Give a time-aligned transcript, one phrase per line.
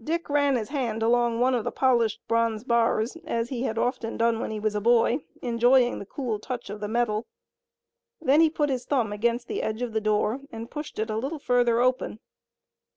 [0.00, 4.16] Dick ran his hand along one of the polished bronze bars as he had often
[4.16, 7.26] done when he was a boy, enjoying the cool touch of the metal.
[8.20, 11.16] Then he put his thumb against the edge of the door, and pushed it a
[11.16, 12.20] little further open.